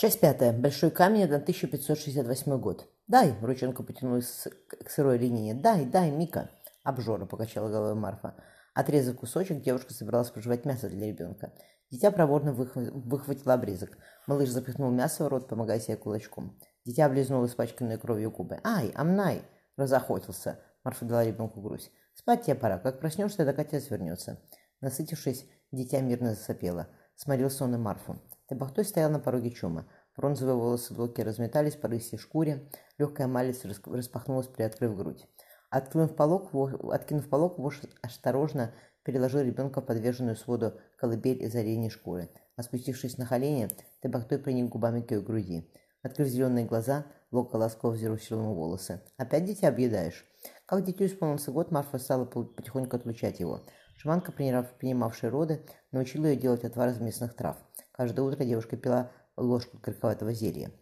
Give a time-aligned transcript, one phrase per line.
[0.00, 0.54] Часть пятая.
[0.54, 2.88] Большой камень, 1568 год.
[3.06, 5.52] «Дай!»– ручонка потянулась к сырой линии.
[5.52, 6.48] «Дай, дай, Мика!»
[6.84, 8.34] «Обжора!»– покачала головой Марфа.
[8.72, 11.52] Отрезав кусочек, девушка собиралась проживать мясо для ребенка.
[11.90, 13.90] Дитя проворно выхватило обрезок.
[14.26, 16.58] Малыш запихнул мясо в рот, помогая себе кулачком.
[16.86, 18.58] Дитя облизнул испачканные кровью губы.
[18.64, 19.42] «Ай, амнай!»–
[19.76, 20.60] разохотился.
[20.82, 21.90] Марфа дала ребенку грудь.
[22.14, 22.78] «Спать тебе пора.
[22.78, 24.40] Как проснешься, так отец вернется».
[24.80, 26.88] Насытившись, дитя мирно засопело.
[27.16, 28.18] Сморил сон и Марфу.
[28.50, 29.86] Табахтой стоял на пороге чума.
[30.16, 32.68] Бронзовые волосы Локи разметались по рысьей шкуре,
[32.98, 35.24] легкая малец распахнулась, приоткрыв грудь.
[35.70, 36.52] Откинув полок,
[36.92, 42.28] откинув полок, вож осторожно переложил ребенка в подверженную своду колыбель из оленей шкуры.
[42.56, 43.68] А спустившись на колени,
[44.02, 45.70] Табахтой приник губами к ее груди.
[46.02, 49.00] Открыв зеленые глаза, Лока ласково взъерусил ему волосы.
[49.16, 50.26] «Опять дитя объедаешь?»
[50.66, 53.60] Как дитю исполнился год, Марфа стала потихоньку отлучать его.
[53.96, 57.56] Шаманка, принимавшая роды, научила ее делать отвар из местных трав.
[57.92, 60.72] Каждое утро девушка пила ложку горьковатого зелья.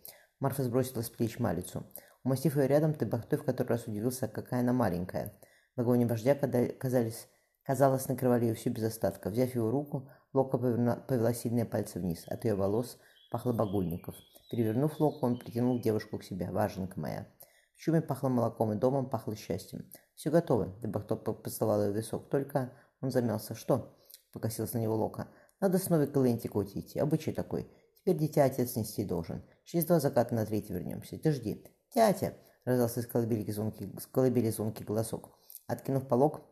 [0.41, 1.85] Марфа сбросила с плеч малицу.
[2.25, 5.39] Умастив ее рядом, Тебахтой в который раз удивился, какая она маленькая.
[5.77, 7.29] Лагони вождя казались,
[7.63, 9.31] казалось, накрывали ее всю без остатка.
[9.31, 12.25] Взяв его руку, Лока повела, повела сильные пальцы вниз.
[12.29, 12.99] От ее волос
[13.31, 14.15] пахло багульников.
[14.51, 16.51] Перевернув Локу, он притянул девушку к себе.
[16.51, 17.27] «Важенка моя!»
[17.75, 19.91] В чуме пахло молоком, и домом пахло счастьем.
[20.15, 22.29] «Все готово»,— Тебахтой поцеловал ее висок.
[22.29, 23.55] «Только...»— он замялся.
[23.55, 23.97] «Что?»—
[24.33, 25.29] покосился на него Лока.
[25.61, 26.99] Надо с новой Калентику идти.
[26.99, 27.71] Обычай такой.
[28.01, 29.43] Теперь дитя отец нести должен.
[29.65, 31.19] Через два заката на третий вернемся.
[31.19, 31.65] Ты жди.
[31.93, 32.35] Тятя!
[32.65, 35.39] Раздался из колыбели звонкий, с колыбели звонкий голосок.
[35.67, 36.43] Откинув полог,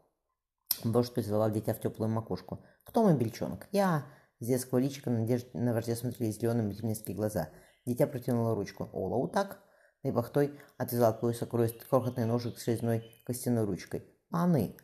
[0.85, 2.61] Дождь поцеловал дитя в теплую макушку.
[2.85, 4.07] «Кто мой бельчонок?» «Я!»
[4.39, 5.53] С детского личика на, надежд...
[5.55, 7.49] на вождя смотрели зеленые материнские глаза.
[7.87, 8.91] Дитя протянуло ручку.
[8.93, 9.61] «Олау так?»
[10.03, 14.05] Наибахтой отвязал от пояса крохотный ножик с резной костяной ручкой.
[14.31, 14.77] «Паны!»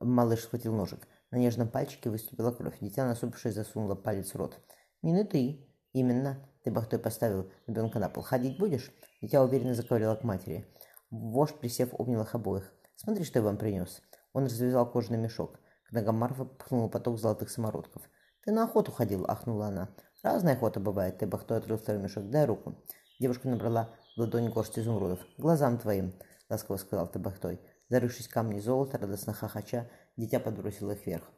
[0.00, 1.06] Малыш схватил ножик.
[1.30, 2.78] На нежном пальчике выступила кровь.
[2.80, 4.58] Дитя, насупившись, засунуло палец в рот.
[5.02, 5.66] «Не ты».
[5.92, 6.46] «Именно.
[6.62, 8.22] Ты бахтой поставил ребенка на пол.
[8.22, 10.66] Ходить будешь?» Дитя уверенно заковыряло к матери.
[11.10, 12.70] Вождь, присев, обнял их обоих.
[12.96, 14.02] «Смотри, что я вам принес».
[14.32, 15.58] Он развязал кожаный мешок.
[15.88, 18.02] К ногам Марфа пхнул поток золотых самородков.
[18.44, 19.88] «Ты на охоту ходил»,— ахнула она.
[20.22, 21.18] «Разная охота бывает».
[21.18, 22.28] Ты открыл второй мешок.
[22.28, 22.84] «Дай руку».
[23.18, 25.20] Девушка набрала в ладонь горсть изумрудов.
[25.38, 26.12] «Глазам твоим»,—
[26.50, 27.60] ласково сказал Табахтой.
[27.88, 31.30] Зарывшись камни золота, радостно хохоча, дитя подбросило их вверх.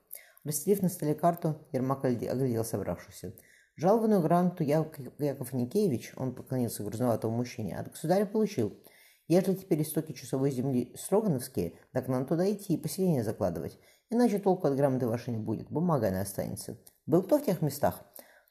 [0.44, 3.34] Расстелив на столе карту, Ермак оглядел собравшихся.
[3.76, 8.76] Жалованную грамоту Яков Никеевич, он поклонился грузноватому мужчине, от государя получил.
[9.28, 13.78] Если теперь истоки часовой земли строгановские, так нам туда идти и поселение закладывать.
[14.10, 16.78] Иначе толку от грамоты вашей не будет, бумага она останется.
[17.04, 18.02] Был кто в тех местах?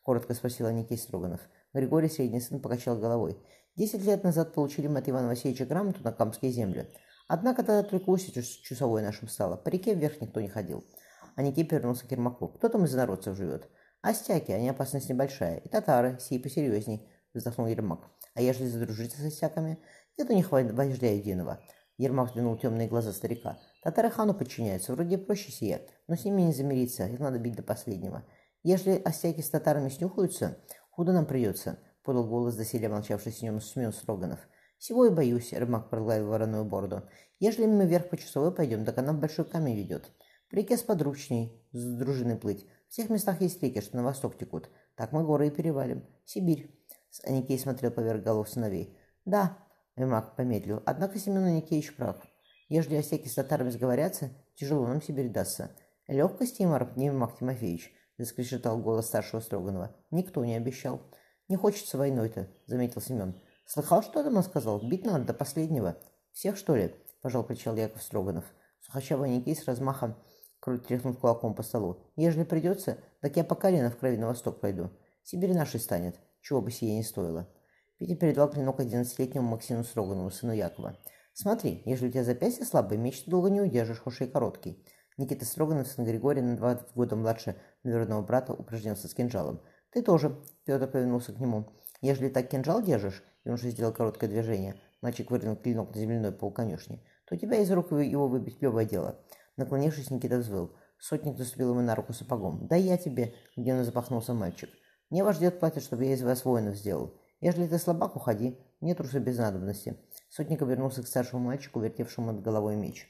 [0.03, 1.41] Коротко спросил Никей Строганов.
[1.74, 3.38] Григорий, средний сын, покачал головой.
[3.75, 6.88] Десять лет назад получили мы от Ивана Васильевича грамоту на Камские земли.
[7.28, 8.32] Однако тогда только Уси
[8.64, 9.58] часовой нашим стало.
[9.58, 10.86] По реке вверх никто не ходил.
[11.36, 12.48] А Никип вернулся к Ермаку.
[12.48, 13.70] Кто там из народцев живет?
[14.02, 15.58] Астяки, они опасность небольшая.
[15.58, 18.10] И татары, сей посерьезней, вздохнул Ермак.
[18.34, 19.80] А если задружиться с астяками?
[20.18, 21.60] Нет у них вождя единого.
[21.98, 23.59] Ермак взглянул темные глаза старика.
[23.84, 27.64] Татары хану подчиняются, вроде проще сие, но с ними не замириться, их надо бить до
[27.64, 28.24] последнего.
[28.64, 30.58] Если астяки с татарами снюхаются,
[30.92, 34.40] худо нам придется, подал голос доселе молчавший с ним Семен Строганов.
[34.78, 37.04] «Всего и боюсь»,— Рымак прогладил вороную бороду.
[37.40, 40.12] «Ежели мы вверх по часовой пойдем, так она в большой камень ведет.
[40.50, 42.68] По реке сподручней, с дружиной плыть.
[42.88, 44.70] В всех местах есть реки, что на восток текут.
[44.96, 46.06] Так мы горы и перевалим.
[46.26, 46.74] Сибирь».
[47.24, 48.98] Аникей смотрел поверх голов сыновей.
[49.26, 49.58] «Да»,—
[49.96, 52.18] Рымак помедлил,— «однако Семен Аникеевич прав.
[52.70, 55.72] Ежели осеки с татарами сговорятся, тяжело нам Сибирь дастся.
[56.08, 59.96] Легкости им, Ермак Тимофеевич»,— заскрешетал голос старшего Строганова.
[60.12, 61.02] «Никто не обещал».
[61.50, 63.42] «Не хочется войной-то»,— заметил Семен.
[63.67, 64.79] «Слыхал, что Адаман сказал?
[64.79, 65.97] Бить надо до последнего».
[66.31, 68.45] «Всех, что ли?»– пожал плечал Яков Строганов.
[68.79, 70.16] Сухощавый Никей с размахом
[70.61, 71.97] тряхнув кулаком по столу.
[72.16, 74.89] «Ежели придется, так я по колено в крови на восток пойду.
[75.22, 77.47] Сибирь нашей станет, чего бы сие не стоило».
[77.97, 80.97] Петя передал клинок одиннадцатилетнему Максиму Строганову, сыну Якова.
[81.34, 84.85] «Смотри, ежели у тебя запястье слабое, меч ты долго не удержишь, хоть и короткий».
[85.17, 89.61] Никита Строганов, сын Григория, на два года младше наверного брата, упражнялся с кинжалом.
[89.91, 91.66] «Ты тоже»,— Петр повернулся к нему.
[92.01, 94.76] «Ежели так кинжал держишь, он же сделал короткое движение.
[95.02, 97.03] Мальчик выронил клинок на земляной пол конюшни.
[97.26, 99.20] То тебя из рук его выбить плевое дело.
[99.58, 100.76] Наклонившись, Никита взвыл.
[100.99, 102.67] Сотник заступил ему на руку сапогом.
[102.67, 104.70] «Да я тебе!»– где запахнулся мальчик.
[105.09, 107.14] «Мне ваш дед платит, чтобы я из вас воинов сделал.
[107.40, 108.59] Ежели ты слабак, уходи.
[108.82, 109.97] Мне трусы без надобности».
[110.29, 113.08] Сотник обернулся к старшему мальчику, вертевшему над головой меч.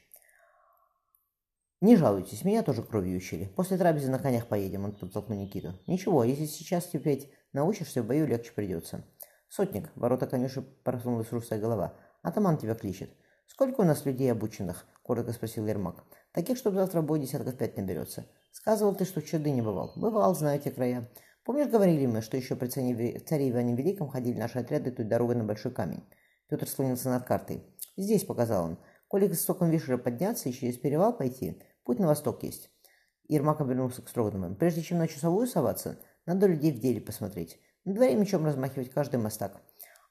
[1.80, 3.46] «Не жалуйтесь, меня тоже кровью учили.
[3.46, 5.78] После трапезы на конях поедем»,– он подтолкнул Никиту.
[5.86, 9.04] «Ничего, если сейчас терпеть научишься, в бою легче придется».
[9.48, 11.94] «Сотник!»– ворота конюши просунулась русая голова.
[12.22, 13.10] «Атаман тебя кличет».
[13.46, 16.04] «Сколько у нас людей обученных?»– коротко спросил Ермак.
[16.32, 18.26] «Таких, чтобы завтра бой десятков пять наберется.
[18.52, 19.92] Сказывал ты, что в Чуды не бывал.
[19.96, 21.10] Бывал, знаю те края.
[21.44, 25.44] Помнишь, говорили мы, что еще при царе Иване Великом ходили наши отряды той дорогой на
[25.44, 26.04] Большой камень?
[26.48, 27.64] Петр склонился над картой.
[27.96, 28.78] «Здесь»,— показал он.
[29.08, 32.70] «Коли к истокам Вишера подняться и через перевал пойти, путь на восток есть».
[33.28, 34.56] Ермак обернулся к Строгановым.
[34.56, 37.58] «Прежде чем на часовую соваться, надо людей в деле посмотреть.
[37.88, 39.62] На дворе мечом размахивать каждый мостак.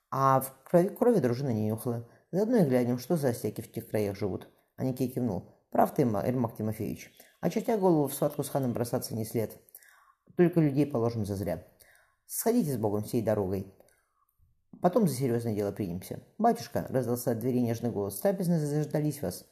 [0.10, 2.10] А в крови, крови дружина не нюхала.
[2.32, 4.50] Заодно и глянем, что за остяки в тех краях живут».
[4.78, 5.54] Аникей кивнул.
[5.70, 7.14] «Прав ты, Ермак Тимофеевич.
[7.40, 9.60] А чертя голову в схватку с ханом бросаться не след.
[10.36, 11.68] Только людей положим зазря.
[12.26, 13.72] Сходите с Богом всей дорогой.
[14.82, 16.24] Потом за серьезное дело примемся.
[16.40, 19.46] Батюшка, раздался от двери нежный голос, трапезные заждались вас.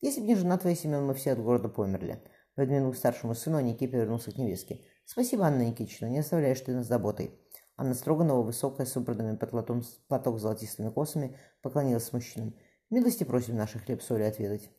[0.00, 2.22] Если б не жена твоя, Семен, мы все от города померли.
[2.54, 4.82] Подмигнув старшему сыну, Никей повернулся к невестке.
[5.04, 7.42] «Спасибо, Анна Никитична, не оставляешь ты нас заботой».
[7.76, 12.54] Анна Строганова, высокая, с убранными под платом, платок с золотистыми косами, поклонилась мужчинам.
[12.90, 14.70] «Милости просим наши хлеб-соли отведать».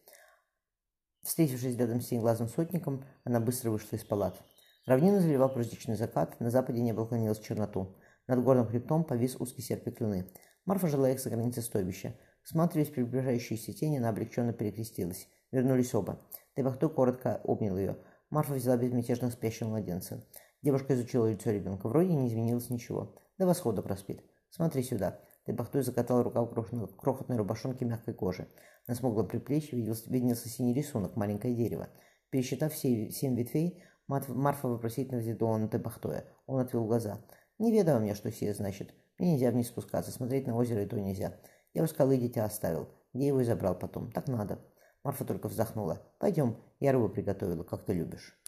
[1.24, 4.42] Встретившись рядом с синеглазым сотником, она быстро вышла из палат.
[4.86, 7.96] Равнину заливал праздничный закат, на западе небо клонилось в черноту.
[8.28, 10.30] Над горным хребтом повис узкий серпик луны.
[10.66, 12.16] Марфа жила их за границей стойбища.
[12.44, 15.30] Всматриваясь в приближающиеся тени, она облегченно перекрестилась.
[15.52, 16.20] Вернулись оба.
[16.56, 17.98] Тебахтой коротко обнял ее.
[18.30, 20.26] Марфа взяла безмятежно спящего младенца.
[20.64, 21.90] Девушка изучила лицо ребенка.
[21.90, 23.14] Вроде не изменилось ничего.
[23.38, 24.24] До восхода проспит.
[24.50, 25.20] Смотри сюда.
[25.46, 26.50] Тебахтой закатал рукав
[26.96, 28.48] крохотной рубашонки мягкой кожи.
[28.88, 31.90] На смуглом приплечье виделся, виднелся синий рисунок, маленькое дерево.
[32.30, 36.26] Пересчитав все семь ветвей, Марфа вопросительно взглянула на Тебахтоя.
[36.48, 37.20] Он отвел глаза.
[37.60, 38.94] Неведомо мне, что сие значит.
[39.20, 41.38] Мне нельзя вниз спускаться, смотреть на озеро и то нельзя.
[41.74, 42.88] Я у скалы дитя оставил.
[43.14, 44.12] Где его и забрал потом.
[44.14, 44.60] Так надо.
[45.04, 46.02] Марфа только вздохнула.
[46.20, 48.40] Пойдем, я рыбу приготовила, как ты любишь.